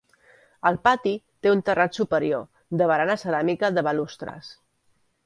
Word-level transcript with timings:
El 0.69 0.77
pati 0.87 1.11
té 1.45 1.51
un 1.55 1.61
terrat 1.67 1.99
superior, 1.99 2.47
de 2.83 2.87
barana 2.93 3.19
ceràmica 3.25 3.71
de 3.77 3.85
balustres. 3.89 4.51